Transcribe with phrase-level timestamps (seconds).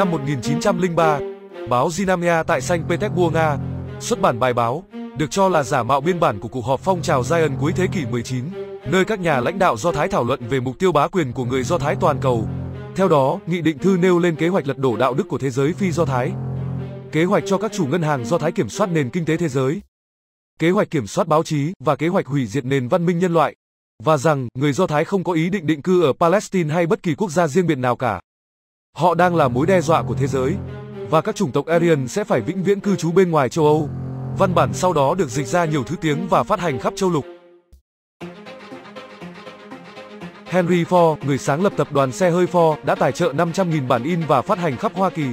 [0.00, 1.20] Năm 1903,
[1.68, 3.58] báo Zinamia tại Saint Petersburg, Nga,
[4.00, 4.84] xuất bản bài báo,
[5.18, 7.86] được cho là giả mạo biên bản của cuộc họp phong trào Zion cuối thế
[7.92, 8.44] kỷ 19,
[8.86, 11.44] nơi các nhà lãnh đạo Do Thái thảo luận về mục tiêu bá quyền của
[11.44, 12.48] người Do Thái toàn cầu.
[12.96, 15.50] Theo đó, nghị định thư nêu lên kế hoạch lật đổ đạo đức của thế
[15.50, 16.32] giới phi Do Thái.
[17.12, 19.48] Kế hoạch cho các chủ ngân hàng Do Thái kiểm soát nền kinh tế thế
[19.48, 19.80] giới.
[20.58, 23.34] Kế hoạch kiểm soát báo chí và kế hoạch hủy diệt nền văn minh nhân
[23.34, 23.54] loại.
[24.02, 27.02] Và rằng, người Do Thái không có ý định định cư ở Palestine hay bất
[27.02, 28.20] kỳ quốc gia riêng biệt nào cả.
[28.92, 30.56] Họ đang là mối đe dọa của thế giới.
[31.10, 33.88] Và các chủng tộc Aryan sẽ phải vĩnh viễn cư trú bên ngoài châu Âu.
[34.38, 37.10] Văn bản sau đó được dịch ra nhiều thứ tiếng và phát hành khắp châu
[37.10, 37.24] lục.
[40.46, 44.02] Henry Ford, người sáng lập tập đoàn xe hơi Ford, đã tài trợ 500.000 bản
[44.02, 45.26] in và phát hành khắp Hoa Kỳ.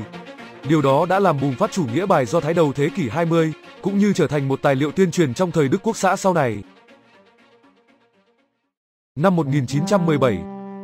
[0.69, 3.53] Điều đó đã làm bùng phát chủ nghĩa bài do Thái đầu thế kỷ 20,
[3.81, 6.33] cũng như trở thành một tài liệu tuyên truyền trong thời Đức Quốc xã sau
[6.33, 6.63] này.
[9.15, 10.37] Năm 1917,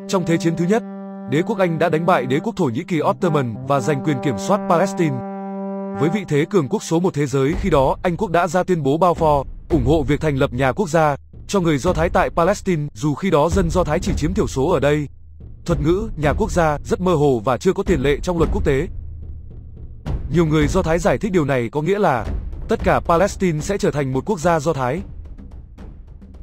[0.08, 0.84] trong Thế chiến thứ nhất,
[1.29, 4.17] đế quốc Anh đã đánh bại đế quốc Thổ Nhĩ Kỳ Ottoman và giành quyền
[4.23, 5.16] kiểm soát Palestine.
[5.99, 8.63] Với vị thế cường quốc số một thế giới khi đó, Anh quốc đã ra
[8.63, 11.16] tuyên bố bao Balfour, ủng hộ việc thành lập nhà quốc gia
[11.47, 14.47] cho người Do Thái tại Palestine, dù khi đó dân Do Thái chỉ chiếm thiểu
[14.47, 15.07] số ở đây.
[15.66, 18.49] Thuật ngữ nhà quốc gia rất mơ hồ và chưa có tiền lệ trong luật
[18.53, 18.88] quốc tế.
[20.33, 22.25] Nhiều người Do Thái giải thích điều này có nghĩa là
[22.69, 25.01] tất cả Palestine sẽ trở thành một quốc gia Do Thái.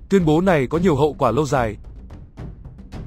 [0.09, 1.77] Tuyên bố này có nhiều hậu quả lâu dài.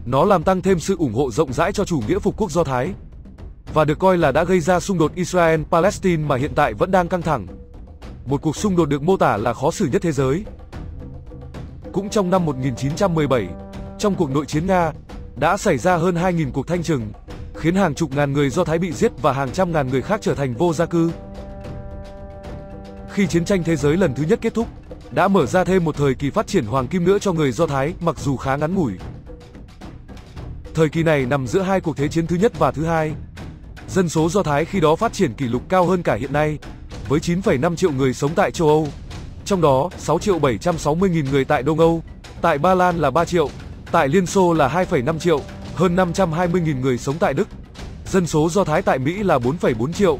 [0.06, 2.64] Nó làm tăng thêm sự ủng hộ rộng rãi cho chủ nghĩa phục quốc Do
[2.64, 2.94] Thái
[3.73, 7.08] và được coi là đã gây ra xung đột Israel-Palestine mà hiện tại vẫn đang
[7.08, 7.48] căng thẳng.
[8.26, 10.46] Một cuộc xung đột được mô tả là khó xử nhất thế giới.
[11.92, 13.48] Cũng trong năm 1917,
[14.00, 14.92] trong cuộc nội chiến Nga,
[15.36, 17.12] đã xảy ra hơn 2.000 cuộc thanh trừng,
[17.56, 20.20] khiến hàng chục ngàn người Do Thái bị giết và hàng trăm ngàn người khác
[20.24, 21.12] trở thành vô gia cư.
[23.12, 24.68] Khi chiến tranh thế giới lần thứ nhất kết thúc,
[25.12, 27.68] đã mở ra thêm một thời kỳ phát triển hoàng kim nữa cho người Do
[27.68, 28.94] Thái, mặc dù khá ngắn ngủi.
[30.73, 33.13] Thời kỳ này nằm giữa hai cuộc thế chiến thứ nhất và thứ hai.
[33.88, 36.57] Dân số Do Thái khi đó phát triển kỷ lục cao hơn cả hiện nay,
[37.09, 38.88] với 9,5 triệu người sống tại châu Âu.
[39.45, 42.03] Trong đó, 6 triệu 760 nghìn người tại Đông Âu,
[42.41, 43.50] tại Ba Lan là 3 triệu,
[43.91, 45.41] tại Liên Xô là 2,5 triệu,
[45.75, 47.47] hơn 520 nghìn người sống tại Đức.
[48.06, 50.19] Dân số Do Thái tại Mỹ là 4,4 triệu.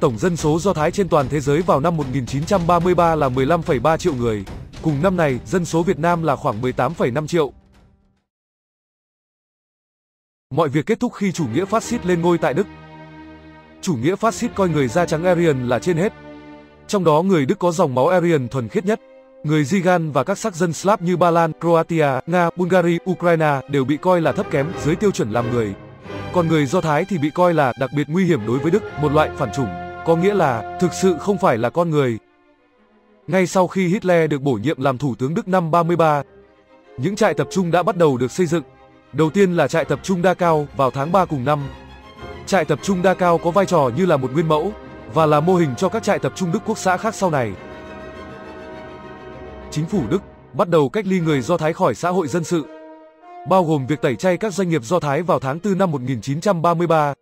[0.00, 4.14] Tổng dân số Do Thái trên toàn thế giới vào năm 1933 là 15,3 triệu
[4.14, 4.44] người.
[4.82, 7.52] Cùng năm này, dân số Việt Nam là khoảng 18,5 triệu.
[10.54, 12.66] Mọi việc kết thúc khi chủ nghĩa phát xít lên ngôi tại Đức.
[13.82, 16.12] Chủ nghĩa phát xít coi người da trắng Aryan là trên hết.
[16.86, 19.00] Trong đó người Đức có dòng máu Aryan thuần khiết nhất.
[19.44, 23.84] Người Zigan và các sắc dân Slav như Ba Lan, Croatia, Nga, Bulgaria, Ukraine đều
[23.84, 25.74] bị coi là thấp kém dưới tiêu chuẩn làm người.
[26.32, 28.82] Còn người Do Thái thì bị coi là đặc biệt nguy hiểm đối với Đức,
[29.02, 29.68] một loại phản chủng,
[30.06, 32.18] có nghĩa là thực sự không phải là con người.
[33.26, 36.22] Ngay sau khi Hitler được bổ nhiệm làm thủ tướng Đức năm 33,
[36.98, 38.62] những trại tập trung đã bắt đầu được xây dựng.
[39.16, 41.60] Đầu tiên là trại tập trung đa cao vào tháng 3 cùng năm.
[42.46, 44.72] Trại tập trung đa cao có vai trò như là một nguyên mẫu
[45.14, 47.52] và là mô hình cho các trại tập trung Đức quốc xã khác sau này.
[49.70, 50.22] Chính phủ Đức
[50.52, 52.66] bắt đầu cách ly người Do Thái khỏi xã hội dân sự,
[53.48, 57.14] bao gồm việc tẩy chay các doanh nghiệp Do Thái vào tháng 4 năm 1933.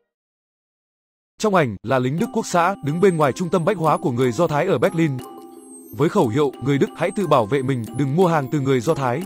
[1.38, 4.11] Trong ảnh là lính Đức quốc xã đứng bên ngoài trung tâm bách hóa của
[4.11, 5.12] người Do Thái ở Berlin.
[5.97, 8.81] Với khẩu hiệu người Đức hãy tự bảo vệ mình, đừng mua hàng từ người
[8.81, 9.22] Do Thái.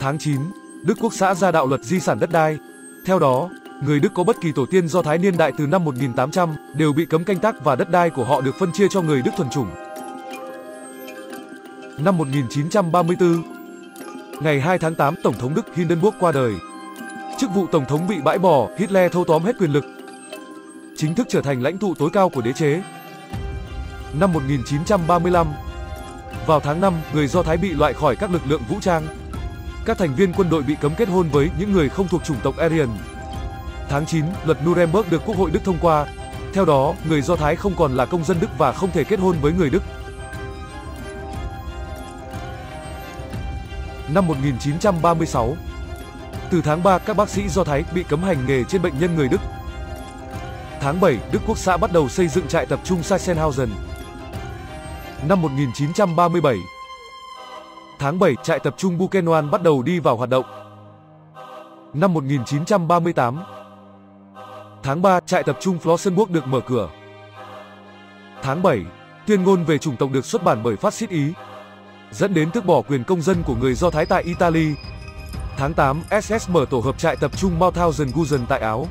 [0.00, 0.36] Tháng 9,
[0.86, 2.58] Đức quốc xã ra đạo luật di sản đất đai.
[3.04, 3.50] Theo đó,
[3.84, 6.92] người Đức có bất kỳ tổ tiên Do Thái niên đại từ năm 1800 đều
[6.92, 9.30] bị cấm canh tác và đất đai của họ được phân chia cho người Đức
[9.36, 9.70] thuần chủng.
[11.98, 13.42] Năm 1934,
[14.40, 16.54] ngày 2 tháng 8, Tổng thống Đức Hindenburg qua đời.
[17.38, 19.84] Chức vụ Tổng thống bị bãi bỏ, Hitler thâu tóm hết quyền lực.
[20.96, 22.82] Chính thức trở thành lãnh tụ tối cao của đế chế.
[24.20, 25.46] Năm 1935,
[26.46, 29.06] vào tháng 5, người Do Thái bị loại khỏi các lực lượng vũ trang.
[29.86, 32.40] Các thành viên quân đội bị cấm kết hôn với những người không thuộc chủng
[32.42, 32.88] tộc Aryan.
[33.88, 36.06] Tháng 9, luật Nuremberg được Quốc hội Đức thông qua.
[36.54, 39.20] Theo đó, người Do Thái không còn là công dân Đức và không thể kết
[39.20, 39.82] hôn với người Đức.
[44.08, 45.56] Năm 1936,
[46.50, 49.16] từ tháng 3 các bác sĩ Do Thái bị cấm hành nghề trên bệnh nhân
[49.16, 49.40] người Đức.
[50.80, 53.68] Tháng 7, Đức Quốc xã bắt đầu xây dựng trại tập trung Sachsenhausen.
[55.28, 56.56] Năm 1937,
[57.98, 60.44] tháng 7, trại tập trung Buchenwald bắt đầu đi vào hoạt động.
[61.94, 63.44] Năm 1938,
[64.82, 66.90] tháng 3, trại tập trung Flossenburg được mở cửa.
[68.42, 68.82] Tháng 7,
[69.26, 71.32] tuyên ngôn về chủng tộc được xuất bản bởi phát xít Ý,
[72.10, 74.74] dẫn đến tước bỏ quyền công dân của người Do Thái tại Italy.
[75.56, 78.86] Tháng 8, SS mở tổ hợp trại tập trung Mauthausen-Gusen tại Áo.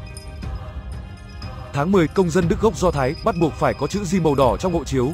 [1.73, 4.35] Tháng 10, công dân Đức gốc Do Thái bắt buộc phải có chữ Di màu
[4.35, 5.11] đỏ trong hộ chiếu.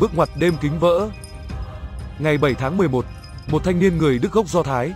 [0.00, 1.08] Bước ngoặt đêm kính vỡ.
[2.22, 3.04] Ngày 7 tháng 11,
[3.46, 4.92] một thanh niên người Đức gốc Do Thái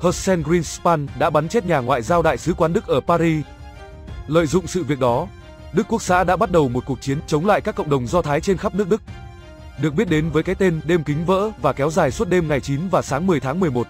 [0.00, 3.44] Hussein Greenspan đã bắn chết nhà ngoại giao đại sứ quán Đức ở Paris.
[4.26, 5.26] Lợi dụng sự việc đó,
[5.72, 8.22] Đức Quốc xã đã bắt đầu một cuộc chiến chống lại các cộng đồng Do
[8.22, 9.02] Thái trên khắp nước Đức.
[9.82, 12.60] Được biết đến với cái tên đêm kính vỡ và kéo dài suốt đêm ngày
[12.60, 13.86] 9 và sáng 10 tháng 11.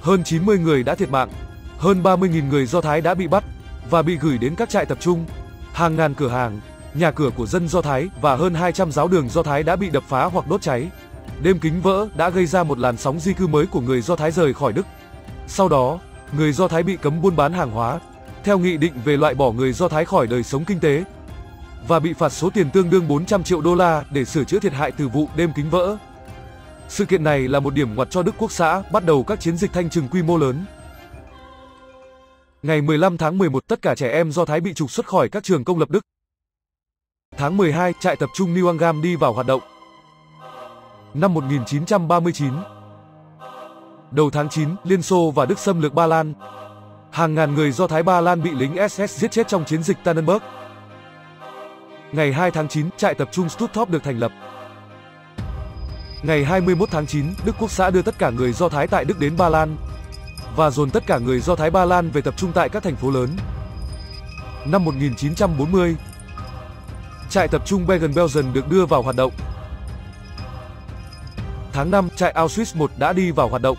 [0.00, 1.28] Hơn 90 người đã thiệt mạng,
[1.78, 3.44] hơn 30.000 người Do Thái đã bị bắt
[3.90, 5.24] và bị gửi đến các trại tập trung.
[5.72, 6.60] Hàng ngàn cửa hàng,
[6.94, 9.90] nhà cửa của dân Do Thái và hơn 200 giáo đường Do Thái đã bị
[9.90, 10.90] đập phá hoặc đốt cháy.
[11.42, 14.16] Đêm kính vỡ đã gây ra một làn sóng di cư mới của người Do
[14.16, 14.86] Thái rời khỏi Đức.
[15.46, 15.98] Sau đó,
[16.36, 18.00] người Do Thái bị cấm buôn bán hàng hóa,
[18.44, 21.04] theo nghị định về loại bỏ người Do Thái khỏi đời sống kinh tế,
[21.88, 24.72] và bị phạt số tiền tương đương 400 triệu đô la để sửa chữa thiệt
[24.72, 25.96] hại từ vụ đêm kính vỡ.
[26.88, 29.56] Sự kiện này là một điểm ngoặt cho Đức Quốc xã bắt đầu các chiến
[29.56, 30.64] dịch thanh trừng quy mô lớn.
[32.62, 35.44] Ngày 15 tháng 11 tất cả trẻ em Do Thái bị trục xuất khỏi các
[35.44, 36.00] trường công lập Đức.
[37.36, 39.60] Tháng 12, trại tập trung New Angam đi vào hoạt động.
[41.14, 42.52] Năm 1939,
[44.10, 46.34] Đầu tháng 9, Liên Xô và Đức xâm lược Ba Lan.
[47.10, 49.96] Hàng ngàn người Do Thái Ba Lan bị lính SS giết chết trong chiến dịch
[50.04, 50.42] Tannenberg.
[52.12, 54.32] Ngày 2 tháng 9, trại tập trung Stutthof được thành lập.
[56.22, 59.18] Ngày 21 tháng 9, Đức Quốc xã đưa tất cả người Do Thái tại Đức
[59.18, 59.76] đến Ba Lan
[60.56, 62.96] và dồn tất cả người Do Thái Ba Lan về tập trung tại các thành
[62.96, 63.28] phố lớn.
[64.66, 65.96] Năm 1940,
[67.30, 69.32] trại tập trung Bergen-Belsen được đưa vào hoạt động.
[71.74, 73.76] Tháng 5, trại Auschwitz 1 đã đi vào hoạt động.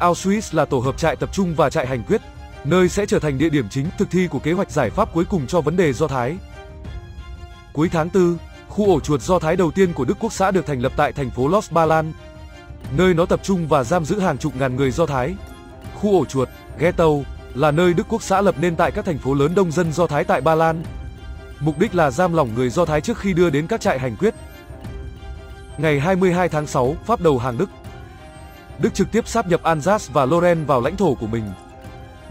[0.00, 2.20] Auschwitz là tổ hợp trại tập trung và trại hành quyết,
[2.64, 5.24] nơi sẽ trở thành địa điểm chính thực thi của kế hoạch giải pháp cuối
[5.24, 6.36] cùng cho vấn đề Do Thái.
[7.72, 8.36] Cuối tháng 4,
[8.68, 11.12] khu ổ chuột Do Thái đầu tiên của Đức Quốc xã được thành lập tại
[11.12, 12.12] thành phố Los Ba Lan,
[12.96, 15.34] nơi nó tập trung và giam giữ hàng chục ngàn người Do Thái.
[15.94, 17.08] Khu ổ chuột, ghetto,
[17.54, 20.06] là nơi Đức Quốc xã lập nên tại các thành phố lớn đông dân Do
[20.06, 20.82] Thái tại Ba Lan.
[21.60, 24.16] Mục đích là giam lỏng người Do Thái trước khi đưa đến các trại hành
[24.16, 24.34] quyết.
[25.80, 27.70] Ngày 22 tháng 6, Pháp đầu hàng Đức.
[28.78, 31.44] Đức trực tiếp sáp nhập Alsace và Lorraine vào lãnh thổ của mình.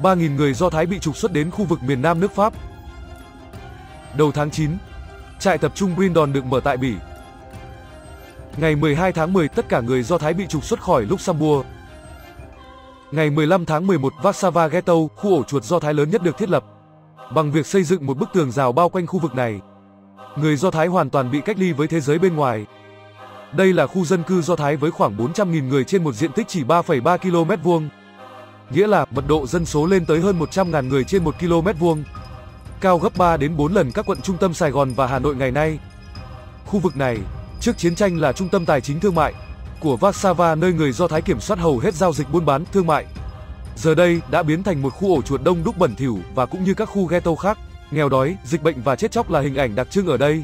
[0.01, 2.53] 3.000 người Do Thái bị trục xuất đến khu vực miền Nam nước Pháp.
[4.17, 4.71] Đầu tháng 9,
[5.39, 6.93] trại tập trung Brindon được mở tại Bỉ.
[8.57, 11.65] Ngày 12 tháng 10, tất cả người Do Thái bị trục xuất khỏi Luxembourg.
[13.11, 16.49] Ngày 15 tháng 11, Warsaw Ghetto, khu ổ chuột Do Thái lớn nhất được thiết
[16.49, 16.63] lập.
[17.35, 19.59] Bằng việc xây dựng một bức tường rào bao quanh khu vực này,
[20.35, 22.65] người Do Thái hoàn toàn bị cách ly với thế giới bên ngoài.
[23.53, 26.47] Đây là khu dân cư Do Thái với khoảng 400.000 người trên một diện tích
[26.47, 27.89] chỉ 3,3 km vuông.
[28.69, 32.03] Nghĩa là mật độ dân số lên tới hơn 100.000 người trên 1 km vuông.
[32.81, 35.35] Cao gấp 3 đến 4 lần các quận trung tâm Sài Gòn và Hà Nội
[35.35, 35.79] ngày nay.
[36.65, 37.17] Khu vực này,
[37.59, 39.33] trước chiến tranh là trung tâm tài chính thương mại
[39.79, 42.87] của Warsaw nơi người Do Thái kiểm soát hầu hết giao dịch buôn bán thương
[42.87, 43.05] mại.
[43.75, 46.63] Giờ đây đã biến thành một khu ổ chuột đông đúc bẩn thỉu và cũng
[46.63, 47.57] như các khu ghetto khác,
[47.91, 50.43] nghèo đói, dịch bệnh và chết chóc là hình ảnh đặc trưng ở đây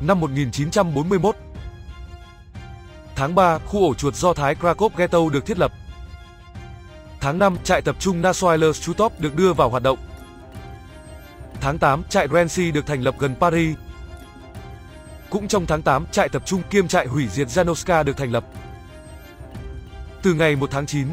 [0.00, 1.36] năm 1941.
[3.16, 5.72] Tháng 3, khu ổ chuột Do Thái Krakow Ghetto được thiết lập.
[7.20, 9.98] Tháng 5, trại tập trung Nasoiler Stutop được đưa vào hoạt động.
[11.60, 13.76] Tháng 8, trại Renzi được thành lập gần Paris.
[15.30, 18.44] Cũng trong tháng 8, trại tập trung kiêm trại hủy diệt Janoska được thành lập.
[20.22, 21.08] Từ ngày 1 tháng 9,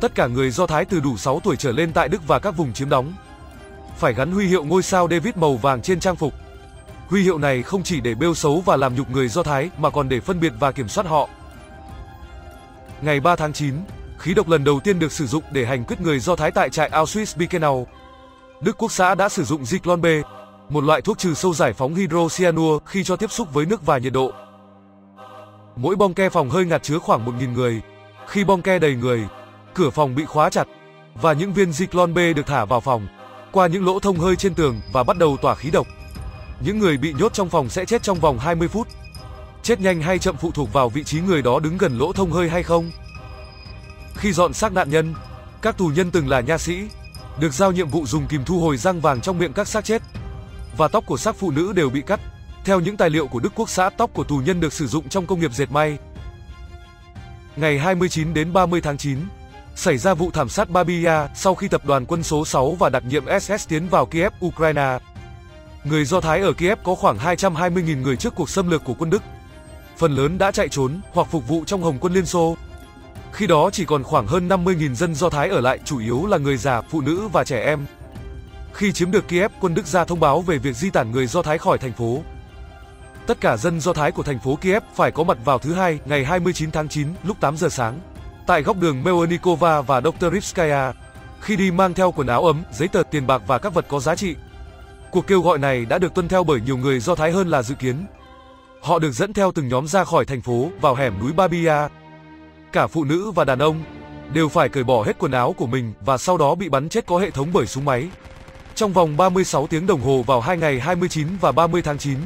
[0.00, 2.56] tất cả người Do Thái từ đủ 6 tuổi trở lên tại Đức và các
[2.56, 3.12] vùng chiếm đóng
[4.02, 6.34] phải gắn huy hiệu ngôi sao David màu vàng trên trang phục.
[7.12, 9.90] Huy hiệu này không chỉ để bêu xấu và làm nhục người Do Thái mà
[9.90, 11.28] còn để phân biệt và kiểm soát họ.
[13.02, 13.74] Ngày 3 tháng 9,
[14.18, 16.70] khí độc lần đầu tiên được sử dụng để hành quyết người Do Thái tại
[16.70, 17.84] trại Auschwitz-Birkenau.
[18.60, 20.06] Đức Quốc xã đã sử dụng Zyklon B,
[20.68, 23.98] một loại thuốc trừ sâu giải phóng hydrocyanur khi cho tiếp xúc với nước và
[23.98, 24.32] nhiệt độ.
[25.76, 27.80] Mỗi bong ke phòng hơi ngạt chứa khoảng 1.000 người.
[28.26, 29.28] Khi bong ke đầy người,
[29.74, 30.66] cửa phòng bị khóa chặt
[31.22, 33.06] và những viên Zyklon B được thả vào phòng
[33.52, 35.86] qua những lỗ thông hơi trên tường và bắt đầu tỏa khí độc.
[36.64, 38.88] Những người bị nhốt trong phòng sẽ chết trong vòng 20 phút.
[39.62, 42.32] Chết nhanh hay chậm phụ thuộc vào vị trí người đó đứng gần lỗ thông
[42.32, 42.90] hơi hay không.
[44.14, 45.14] Khi dọn xác nạn nhân,
[45.62, 46.88] các tù nhân từng là nha sĩ,
[47.40, 50.02] được giao nhiệm vụ dùng kìm thu hồi răng vàng trong miệng các xác chết.
[50.76, 52.20] Và tóc của xác phụ nữ đều bị cắt.
[52.64, 55.08] Theo những tài liệu của Đức Quốc xã, tóc của tù nhân được sử dụng
[55.08, 55.98] trong công nghiệp dệt may.
[57.56, 59.18] Ngày 29 đến 30 tháng 9,
[59.74, 63.02] xảy ra vụ thảm sát Babia sau khi tập đoàn quân số 6 và đặc
[63.08, 64.98] nhiệm SS tiến vào Kiev, Ukraine.
[65.84, 69.10] Người Do Thái ở Kiev có khoảng 220.000 người trước cuộc xâm lược của quân
[69.10, 69.22] Đức.
[69.96, 72.56] Phần lớn đã chạy trốn hoặc phục vụ trong Hồng quân Liên Xô.
[73.32, 76.38] Khi đó chỉ còn khoảng hơn 50.000 dân Do Thái ở lại, chủ yếu là
[76.38, 77.86] người già, phụ nữ và trẻ em.
[78.72, 81.42] Khi chiếm được Kiev, quân Đức ra thông báo về việc di tản người Do
[81.42, 82.22] Thái khỏi thành phố.
[83.26, 85.98] Tất cả dân Do Thái của thành phố Kiev phải có mặt vào thứ hai,
[86.04, 88.00] ngày 29 tháng 9, lúc 8 giờ sáng,
[88.46, 90.32] tại góc đường Melnikova và Dr.
[90.32, 90.92] Ripskaya.
[91.40, 94.00] khi đi mang theo quần áo ấm, giấy tờ tiền bạc và các vật có
[94.00, 94.36] giá trị.
[95.12, 97.62] Cuộc kêu gọi này đã được tuân theo bởi nhiều người Do Thái hơn là
[97.62, 98.06] dự kiến.
[98.80, 101.88] Họ được dẫn theo từng nhóm ra khỏi thành phố vào hẻm núi Babia.
[102.72, 103.82] cả phụ nữ và đàn ông,
[104.34, 107.06] đều phải cởi bỏ hết quần áo của mình và sau đó bị bắn chết
[107.06, 108.08] có hệ thống bởi súng máy.
[108.74, 112.18] Trong vòng 36 tiếng đồng hồ vào hai ngày 29 và 30 tháng 9,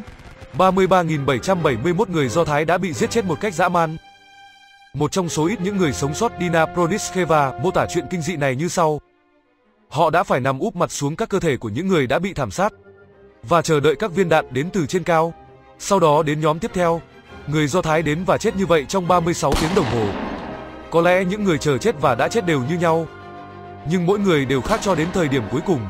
[0.58, 3.96] 33.771 người Do Thái đã bị giết chết một cách dã man.
[4.94, 8.36] Một trong số ít những người sống sót Dina Prodiskeva mô tả chuyện kinh dị
[8.36, 9.00] này như sau.
[9.88, 12.34] Họ đã phải nằm úp mặt xuống các cơ thể của những người đã bị
[12.34, 12.72] thảm sát
[13.42, 15.34] và chờ đợi các viên đạn đến từ trên cao.
[15.78, 17.00] Sau đó đến nhóm tiếp theo,
[17.46, 20.06] người Do Thái đến và chết như vậy trong 36 tiếng đồng hồ.
[20.90, 23.06] Có lẽ những người chờ chết và đã chết đều như nhau,
[23.90, 25.80] nhưng mỗi người đều khác cho đến thời điểm cuối cùng.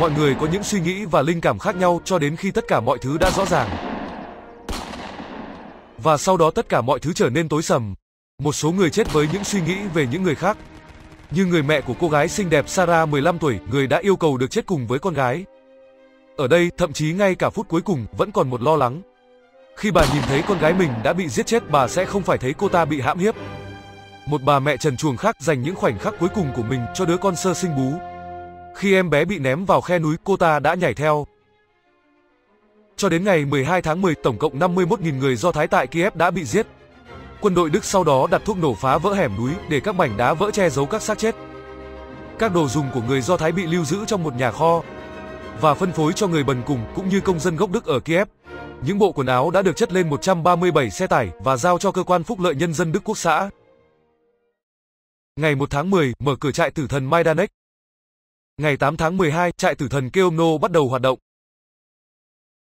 [0.00, 2.64] Mọi người có những suy nghĩ và linh cảm khác nhau cho đến khi tất
[2.68, 3.68] cả mọi thứ đã rõ ràng.
[5.98, 7.94] Và sau đó tất cả mọi thứ trở nên tối sầm.
[8.42, 10.56] Một số người chết với những suy nghĩ về những người khác.
[11.30, 14.36] Như người mẹ của cô gái xinh đẹp Sarah 15 tuổi, người đã yêu cầu
[14.36, 15.44] được chết cùng với con gái.
[16.36, 19.02] Ở đây, thậm chí ngay cả phút cuối cùng vẫn còn một lo lắng.
[19.76, 22.38] Khi bà nhìn thấy con gái mình đã bị giết chết, bà sẽ không phải
[22.38, 23.34] thấy cô ta bị hãm hiếp.
[24.26, 27.04] Một bà mẹ trần truồng khác dành những khoảnh khắc cuối cùng của mình cho
[27.04, 27.92] đứa con sơ sinh bú.
[28.76, 31.26] Khi em bé bị ném vào khe núi, cô ta đã nhảy theo.
[32.96, 36.30] Cho đến ngày 12 tháng 10, tổng cộng 51.000 người Do Thái tại Kiev đã
[36.30, 36.66] bị giết.
[37.46, 40.16] Quân đội Đức sau đó đặt thuốc nổ phá vỡ hẻm núi để các mảnh
[40.16, 41.34] đá vỡ che giấu các xác chết.
[42.38, 44.82] Các đồ dùng của người Do Thái bị lưu giữ trong một nhà kho
[45.60, 48.28] và phân phối cho người bần cùng cũng như công dân gốc Đức ở Kiev.
[48.82, 52.02] Những bộ quần áo đã được chất lên 137 xe tải và giao cho cơ
[52.02, 53.50] quan phúc lợi nhân dân Đức Quốc xã.
[55.36, 57.50] Ngày 1 tháng 10, mở cửa trại tử thần Majdanek.
[58.56, 61.18] Ngày 8 tháng 12, trại tử thần Keomno bắt đầu hoạt động.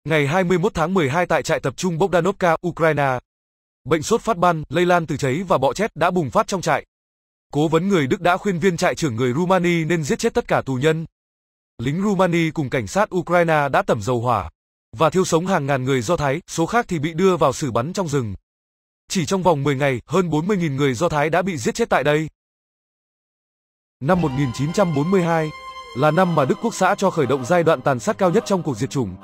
[0.06, 3.20] Ngày 21 tháng 12 tại trại tập trung Bogdanovka, Ukraine,
[3.86, 6.62] bệnh sốt phát ban, lây lan từ cháy và bọ chết đã bùng phát trong
[6.62, 6.86] trại.
[7.54, 10.48] Cố vấn người Đức đã khuyên viên trại trưởng người Rumani nên giết chết tất
[10.48, 11.06] cả tù nhân.
[11.78, 14.50] Lính Rumani cùng cảnh sát Ukraine đã tẩm dầu hỏa
[14.98, 17.72] và thiêu sống hàng ngàn người Do Thái, số khác thì bị đưa vào xử
[17.72, 18.36] bắn trong rừng.
[19.10, 22.04] Chỉ trong vòng 10 ngày, hơn 40.000 người Do Thái đã bị giết chết tại
[22.04, 22.30] đây.
[24.00, 25.50] Năm 1942
[25.98, 28.44] là năm mà Đức Quốc xã cho khởi động giai đoạn tàn sát cao nhất
[28.46, 29.16] trong cuộc diệt chủng.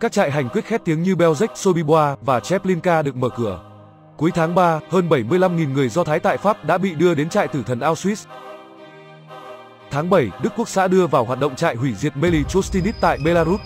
[0.00, 3.75] Các trại hành quyết khét tiếng như Belzec, Sobibor và Cheplinka được mở cửa.
[4.16, 7.48] Cuối tháng 3, hơn 75.000 người Do Thái tại Pháp đã bị đưa đến trại
[7.48, 8.26] tử thần Auschwitz.
[9.90, 13.60] Tháng 7, Đức Quốc xã đưa vào hoạt động trại hủy diệt Melichostinit tại Belarus.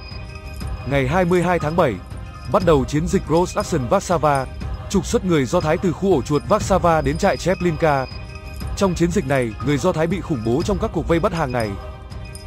[0.90, 1.94] Ngày 22 tháng 7,
[2.52, 4.46] bắt đầu chiến dịch Gross Action Varsava,
[4.90, 8.06] trục xuất người Do Thái từ khu ổ chuột Varsava đến trại Cheplinka.
[8.76, 11.32] Trong chiến dịch này, người Do Thái bị khủng bố trong các cuộc vây bắt
[11.32, 11.70] hàng ngày.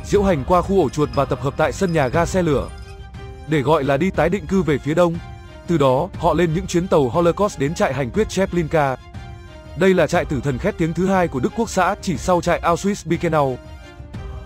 [0.03, 2.69] Diễu hành qua khu ổ chuột và tập hợp tại sân nhà ga xe lửa.
[3.48, 5.15] Để gọi là đi tái định cư về phía đông.
[5.67, 8.96] Từ đó, họ lên những chuyến tàu Holocaust đến trại hành quyết Cheplinka.
[9.77, 12.41] Đây là trại tử thần khét tiếng thứ hai của Đức Quốc xã chỉ sau
[12.41, 13.55] trại Auschwitz-Birkenau.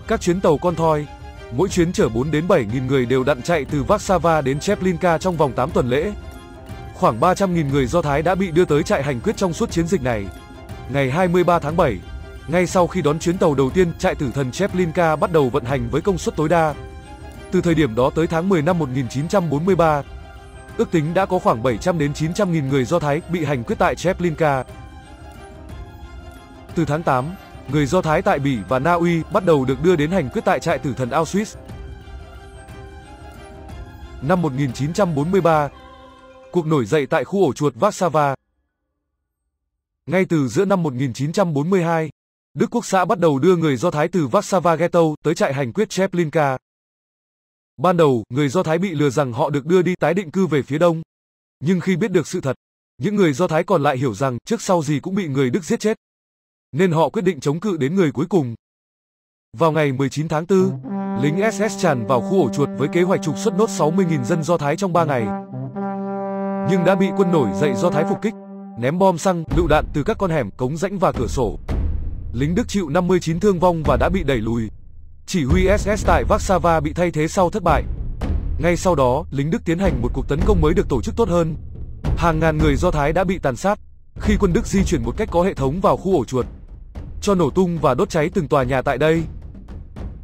[0.06, 1.06] Các chuyến tàu con thoi,
[1.52, 5.18] mỗi chuyến chở 4 đến 7 nghìn người đều đặn chạy từ Warsaw đến Cheplinka
[5.18, 6.12] trong vòng 8 tuần lễ.
[6.94, 9.70] Khoảng 300 nghìn người Do Thái đã bị đưa tới trại hành quyết trong suốt
[9.70, 10.26] chiến dịch này.
[10.92, 11.98] Ngày 23 tháng 7,
[12.48, 15.64] ngay sau khi đón chuyến tàu đầu tiên, trại tử thần Cheplinka bắt đầu vận
[15.64, 16.74] hành với công suất tối đa.
[17.50, 20.02] Từ thời điểm đó tới tháng 10 năm 1943,
[20.78, 23.76] ước tính đã có khoảng 700 đến 900 nghìn người Do Thái bị hành quyết
[23.78, 24.64] tại Cheplinka.
[26.74, 27.24] Từ tháng 8,
[27.72, 30.44] người Do Thái tại Bỉ và Na Uy bắt đầu được đưa đến hành quyết
[30.44, 31.56] tại trại tử thần Auschwitz.
[34.22, 35.68] Năm 1943,
[36.50, 38.34] cuộc nổi dậy tại khu ổ chuột Warsaw.
[40.06, 42.10] Ngay từ giữa năm 1942,
[42.54, 45.72] Đức Quốc xã bắt đầu đưa người Do Thái từ Warsaw Ghetto tới trại hành
[45.72, 46.58] quyết Cheplinka.
[47.78, 50.46] Ban đầu, người Do Thái bị lừa rằng họ được đưa đi tái định cư
[50.46, 51.02] về phía đông.
[51.60, 52.56] Nhưng khi biết được sự thật,
[52.98, 55.64] những người Do Thái còn lại hiểu rằng trước sau gì cũng bị người Đức
[55.64, 55.96] giết chết.
[56.72, 58.54] Nên họ quyết định chống cự đến người cuối cùng.
[59.56, 60.80] Vào ngày 19 tháng 4,
[61.22, 64.42] lính SS tràn vào khu ổ chuột với kế hoạch trục xuất nốt 60.000 dân
[64.42, 65.22] Do Thái trong 3 ngày.
[66.70, 68.34] Nhưng đã bị quân nổi dậy Do Thái phục kích,
[68.78, 71.58] ném bom xăng, lựu đạn từ các con hẻm, cống rãnh và cửa sổ.
[72.32, 74.68] Lính Đức chịu 59 thương vong và đã bị đẩy lùi.
[75.30, 77.84] Chỉ huy SS tại Warsaw bị thay thế sau thất bại.
[78.58, 81.16] Ngay sau đó, lính Đức tiến hành một cuộc tấn công mới được tổ chức
[81.16, 81.56] tốt hơn.
[82.16, 83.78] Hàng ngàn người Do Thái đã bị tàn sát
[84.20, 86.46] khi quân Đức di chuyển một cách có hệ thống vào khu ổ chuột,
[87.20, 89.22] cho nổ tung và đốt cháy từng tòa nhà tại đây.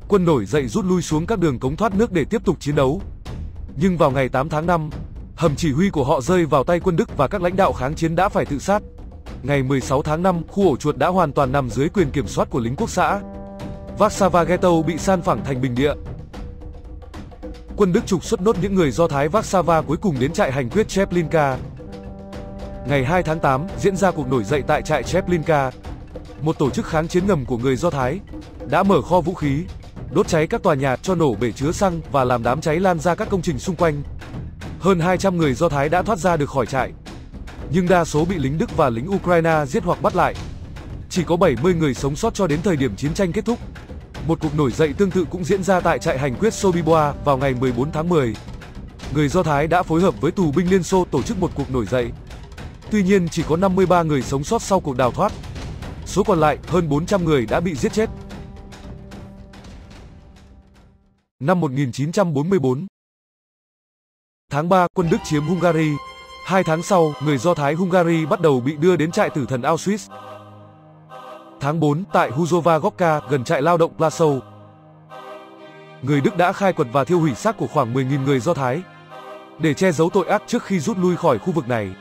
[0.08, 2.74] Quân nổi dậy rút lui xuống các đường cống thoát nước để tiếp tục chiến
[2.74, 3.02] đấu.
[3.76, 4.90] Nhưng vào ngày 8 tháng 5,
[5.36, 7.94] hầm chỉ huy của họ rơi vào tay quân Đức và các lãnh đạo kháng
[7.94, 8.82] chiến đã phải tự sát.
[9.42, 12.50] Ngày 16 tháng 5, khu ổ chuột đã hoàn toàn nằm dưới quyền kiểm soát
[12.50, 13.20] của lính quốc xã.
[13.98, 15.94] Warsaw Ghetto bị san phẳng thành bình địa.
[17.76, 20.70] Quân Đức trục xuất nốt những người Do Thái Warsaw cuối cùng đến trại hành
[20.70, 21.58] quyết Cheplinka.
[22.86, 25.70] Ngày 2 tháng 8, diễn ra cuộc nổi dậy tại trại Cheplinka.
[26.40, 28.20] Một tổ chức kháng chiến ngầm của người Do Thái
[28.70, 29.64] đã mở kho vũ khí,
[30.10, 32.98] đốt cháy các tòa nhà cho nổ bể chứa xăng và làm đám cháy lan
[32.98, 34.02] ra các công trình xung quanh.
[34.80, 36.92] Hơn 200 người Do Thái đã thoát ra được khỏi trại.
[37.70, 40.34] nhưng đa số bị lính Đức và lính Ukraine giết hoặc bắt lại.
[41.10, 43.58] Chỉ có 70 người sống sót cho đến thời điểm chiến tranh kết thúc.
[44.28, 47.36] Một cuộc nổi dậy tương tự cũng diễn ra tại trại hành quyết Sobibor vào
[47.36, 48.34] ngày 14 tháng 10.
[49.14, 51.70] Người Do Thái đã phối hợp với tù binh Liên Xô tổ chức một cuộc
[51.70, 52.10] nổi dậy.
[52.90, 55.32] Tuy nhiên chỉ có 53 người sống sót sau cuộc đào thoát.
[56.06, 58.10] Số còn lại, hơn 400 người đã bị giết chết.
[61.40, 62.86] Năm 1944
[64.50, 65.90] Tháng 3, quân Đức chiếm Hungary.
[66.46, 69.62] Hai tháng sau, người Do Thái Hungary bắt đầu bị đưa đến trại tử thần
[69.62, 70.08] Auschwitz.
[71.60, 74.40] Tháng 4, tại Huzova Gorka, gần trại lao động Plaszow,
[76.02, 78.82] người Đức đã khai quật và thiêu hủy xác của khoảng 10.000 người Do Thái
[79.58, 81.94] để che giấu tội ác trước khi rút lui khỏi khu vực này.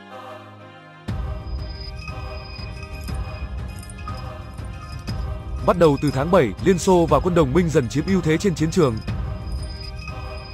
[5.66, 8.36] Bắt đầu từ tháng 7, Liên Xô và quân đồng minh dần chiếm ưu thế
[8.36, 8.96] trên chiến trường.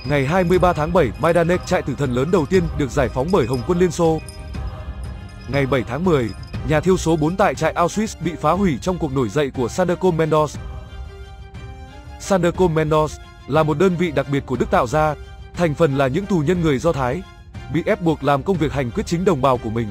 [0.08, 3.46] Ngày 23 tháng 7, Majdanek trại tử thần lớn đầu tiên được giải phóng bởi
[3.46, 4.20] Hồng quân Liên Xô.
[5.48, 6.28] Ngày 7 tháng 10,
[6.68, 9.68] nhà thiêu số 4 tại trại Auschwitz bị phá hủy trong cuộc nổi dậy của
[9.68, 10.56] Sanderkom Mendos.
[12.20, 13.16] Sanderkom Mendos
[13.48, 15.14] là một đơn vị đặc biệt của Đức tạo ra,
[15.54, 17.22] thành phần là những tù nhân người Do Thái,
[17.72, 19.88] bị ép buộc làm công việc hành quyết chính đồng bào của mình.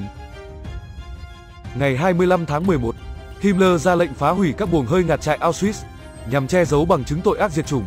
[1.74, 2.94] Ngày 25 tháng 11,
[3.40, 5.84] Himmler ra lệnh phá hủy các buồng hơi ngạt trại Auschwitz
[6.30, 7.84] nhằm che giấu bằng chứng tội ác diệt chủng.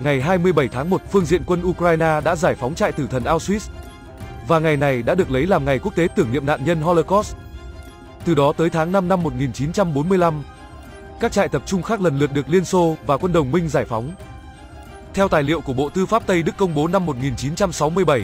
[0.00, 3.68] Ngày 27 tháng 1, phương diện quân Ukraine đã giải phóng trại tử thần Auschwitz
[4.48, 7.36] và ngày này đã được lấy làm ngày quốc tế tưởng niệm nạn nhân Holocaust.
[8.24, 10.42] Từ đó tới tháng 5 năm 1945,
[11.20, 13.84] các trại tập trung khác lần lượt được Liên Xô và quân đồng minh giải
[13.84, 14.10] phóng.
[15.14, 18.22] Theo tài liệu của Bộ Tư pháp Tây Đức công bố năm 1967,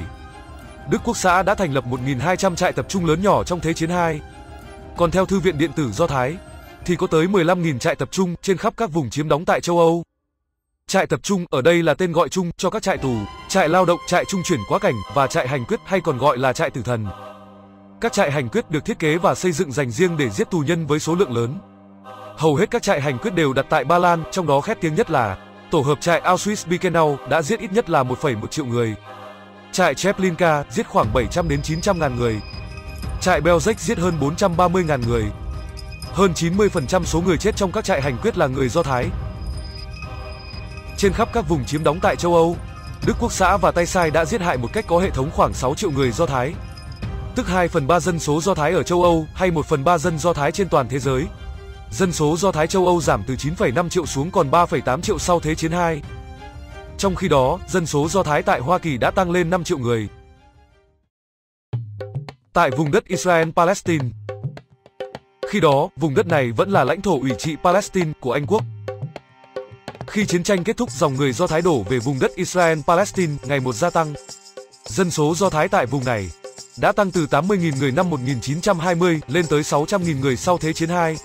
[0.91, 3.91] Đức Quốc xã đã thành lập 1.200 trại tập trung lớn nhỏ trong Thế chiến
[3.91, 4.21] II.
[4.97, 6.37] Còn theo Thư viện Điện tử Do Thái,
[6.85, 9.79] thì có tới 15.000 trại tập trung trên khắp các vùng chiếm đóng tại châu
[9.79, 10.05] Âu.
[10.87, 13.15] Trại tập trung ở đây là tên gọi chung cho các trại tù,
[13.49, 16.39] trại lao động, trại trung chuyển quá cảnh và trại hành quyết hay còn gọi
[16.39, 17.07] là trại tử thần.
[18.01, 20.59] Các trại hành quyết được thiết kế và xây dựng dành riêng để giết tù
[20.59, 21.59] nhân với số lượng lớn.
[22.37, 24.95] Hầu hết các trại hành quyết đều đặt tại Ba Lan, trong đó khét tiếng
[24.95, 25.39] nhất là
[25.71, 28.95] tổ hợp trại Auschwitz-Birkenau đã giết ít nhất là 1,1 triệu người.
[29.73, 32.41] Trại Treblinka giết khoảng 700 đến 900 ngàn người.
[33.21, 35.25] Trại Belzec giết hơn 430 ngàn người.
[36.13, 39.07] Hơn 90% số người chết trong các trại hành quyết là người Do Thái.
[41.03, 42.57] Trên khắp các vùng chiếm đóng tại châu Âu,
[43.07, 45.55] Đức Quốc xã và Tay Sai đã giết hại một cách có hệ thống khoảng
[45.55, 46.55] 6 triệu người Do Thái.
[47.35, 49.99] Tức 2 phần 3 dân số Do Thái ở châu Âu hay 1 phần 3
[49.99, 51.27] dân Do Thái trên toàn thế giới.
[51.91, 55.41] Dân số Do Thái châu Âu giảm từ 9,5 triệu xuống còn 3,8 triệu sau
[55.41, 56.03] Thế chiến 2.
[56.99, 59.79] Trong khi đó, dân số Do Thái tại Hoa Kỳ đã tăng lên 5 triệu
[59.79, 60.09] người.
[62.53, 64.11] Tại vùng đất Israel-Palestine
[65.51, 68.63] Khi đó, vùng đất này vẫn là lãnh thổ ủy trị Palestine của Anh Quốc.
[70.07, 73.61] Khi chiến tranh kết thúc, dòng người Do Thái đổ về vùng đất Israel-Palestine ngày
[73.61, 74.15] một gia tăng.
[74.85, 76.31] Dân số Do Thái tại vùng này
[76.77, 81.17] đã tăng từ 80.000 người năm 1920 lên tới 600.000 người sau Thế chiến II.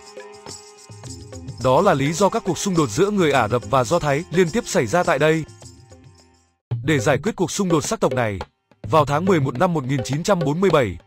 [1.63, 4.23] Đó là lý do các cuộc xung đột giữa người Ả Rập và Do Thái
[4.31, 5.43] liên tiếp xảy ra tại đây.
[6.83, 8.39] Để giải quyết cuộc xung đột sắc tộc này,
[8.89, 10.97] vào tháng 11 năm 1947,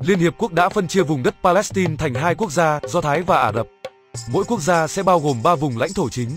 [0.00, 3.22] Liên Hiệp Quốc đã phân chia vùng đất Palestine thành hai quốc gia Do Thái
[3.22, 3.66] và Ả Rập.
[4.28, 6.30] Mỗi quốc gia sẽ bao gồm 3 vùng lãnh thổ chính,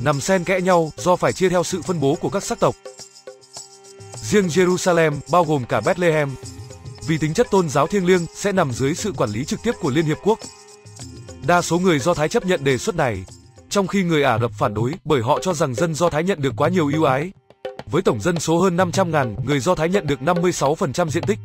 [0.00, 2.76] nằm xen kẽ nhau do phải chia theo sự phân bố của các sắc tộc.
[4.22, 6.30] Riêng Jerusalem bao gồm cả Bethlehem,
[7.06, 9.72] vì tính chất tôn giáo thiêng liêng sẽ nằm dưới sự quản lý trực tiếp
[9.80, 10.38] của Liên Hiệp Quốc.
[11.46, 13.24] Đa số người Do Thái chấp nhận đề xuất này,
[13.70, 16.42] trong khi người Ả Rập phản đối bởi họ cho rằng dân Do Thái nhận
[16.42, 17.32] được quá nhiều ưu ái.
[17.86, 21.38] Với tổng dân số hơn 500.000, người Do Thái nhận được 56% diện tích,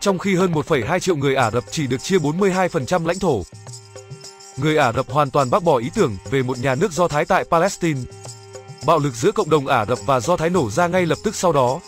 [0.00, 3.42] trong khi hơn 1,2 triệu người Ả Rập chỉ được chia 42% lãnh thổ.
[4.60, 7.24] Người Ả Rập hoàn toàn bác bỏ ý tưởng về một nhà nước Do Thái
[7.24, 8.00] tại Palestine.
[8.86, 11.34] Bạo lực giữa cộng đồng Ả Rập và Do Thái nổ ra ngay lập tức
[11.34, 11.80] sau đó.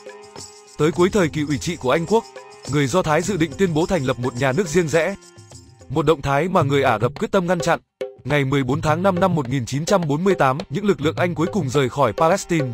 [0.78, 2.24] Tới cuối thời kỳ ủy trị của Anh quốc,
[2.72, 5.14] người Do Thái dự định tuyên bố thành lập một nhà nước riêng rẽ.
[5.88, 7.80] Một động thái mà người Ả Rập quyết tâm ngăn chặn.
[8.24, 12.68] Ngày 14 tháng 5 năm 1948, những lực lượng Anh cuối cùng rời khỏi Palestine.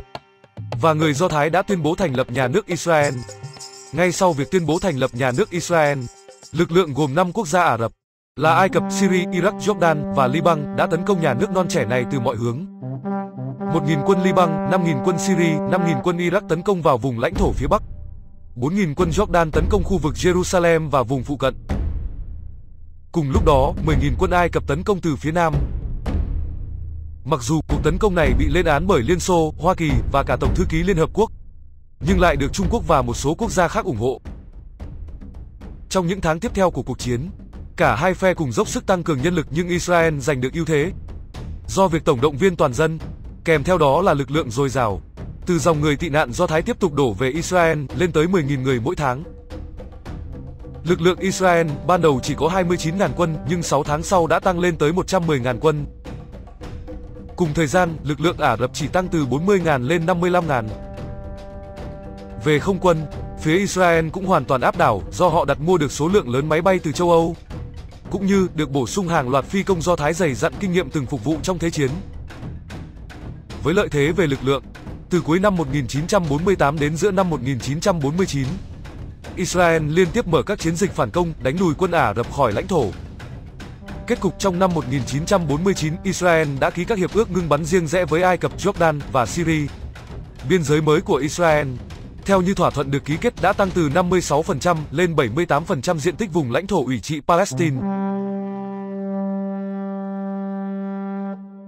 [0.80, 3.14] Và người Do Thái đã tuyên bố thành lập nhà nước Israel.
[3.92, 5.98] Ngay sau việc tuyên bố thành lập nhà nước Israel,
[6.52, 7.92] lực lượng gồm 5 quốc gia Ả Rập
[8.40, 11.84] là Ai Cập, Syria, Iraq, Jordan và Liban đã tấn công nhà nước non trẻ
[11.84, 12.66] này từ mọi hướng.
[12.80, 17.52] 1.000 quân Liban, 5.000 quân Syria, 5.000 quân Iraq tấn công vào vùng lãnh thổ
[17.52, 17.82] phía Bắc.
[18.56, 21.54] 4.000 quân Jordan tấn công khu vực Jerusalem và vùng phụ cận.
[23.12, 25.54] Cùng lúc đó, 10.000 quân Ai Cập tấn công từ phía Nam.
[27.24, 30.22] Mặc dù cuộc tấn công này bị lên án bởi Liên Xô, Hoa Kỳ và
[30.22, 31.30] cả Tổng thư ký Liên Hợp Quốc,
[32.00, 34.20] nhưng lại được Trung Quốc và một số quốc gia khác ủng hộ.
[35.88, 37.30] Trong những tháng tiếp theo của cuộc chiến,
[37.76, 40.64] cả hai phe cùng dốc sức tăng cường nhân lực nhưng Israel giành được ưu
[40.64, 40.92] thế.
[41.68, 42.98] Do việc tổng động viên toàn dân,
[43.44, 45.00] kèm theo đó là lực lượng dồi dào,
[45.46, 48.62] từ dòng người tị nạn Do Thái tiếp tục đổ về Israel lên tới 10.000
[48.62, 49.24] người mỗi tháng.
[50.84, 54.58] Lực lượng Israel ban đầu chỉ có 29.000 quân nhưng 6 tháng sau đã tăng
[54.58, 55.86] lên tới 110.000 quân.
[57.36, 60.64] Cùng thời gian, lực lượng Ả Rập chỉ tăng từ 40.000 lên 55.000.
[62.44, 63.06] Về không quân,
[63.40, 66.48] phía Israel cũng hoàn toàn áp đảo do họ đặt mua được số lượng lớn
[66.48, 67.36] máy bay từ châu Âu,
[68.10, 70.90] cũng như được bổ sung hàng loạt phi công do Thái dày dặn kinh nghiệm
[70.90, 71.90] từng phục vụ trong thế chiến.
[73.62, 74.62] Với lợi thế về lực lượng,
[75.10, 78.46] từ cuối năm 1948 đến giữa năm 1949,
[79.36, 82.52] Israel liên tiếp mở các chiến dịch phản công đánh lùi quân Ả Rập khỏi
[82.52, 82.90] lãnh thổ.
[84.06, 88.04] Kết cục trong năm 1949, Israel đã ký các hiệp ước ngưng bắn riêng rẽ
[88.04, 89.66] với Ai Cập, Jordan và Syria.
[90.48, 91.68] Biên giới mới của Israel,
[92.26, 96.32] theo như thỏa thuận được ký kết đã tăng từ 56% lên 78% diện tích
[96.32, 97.76] vùng lãnh thổ ủy trị Palestine.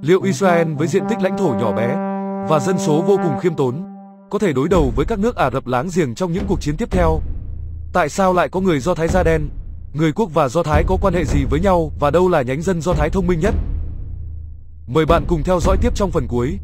[0.03, 1.87] Liệu Israel với diện tích lãnh thổ nhỏ bé
[2.49, 3.85] và dân số vô cùng khiêm tốn
[4.31, 6.77] có thể đối đầu với các nước Ả Rập láng giềng trong những cuộc chiến
[6.77, 7.21] tiếp theo?
[7.92, 9.49] Tại sao lại có người Do Thái da đen?
[9.92, 12.62] Người quốc và Do Thái có quan hệ gì với nhau và đâu là nhánh
[12.62, 13.55] dân Do Thái thông minh nhất?
[14.87, 16.59] Mời bạn cùng theo dõi tiếp trong phần cuối.